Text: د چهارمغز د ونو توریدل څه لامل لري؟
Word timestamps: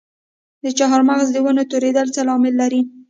د 0.63 0.65
چهارمغز 0.77 1.27
د 1.33 1.37
ونو 1.45 1.63
توریدل 1.71 2.07
څه 2.15 2.21
لامل 2.27 2.53
لري؟ 2.61 2.81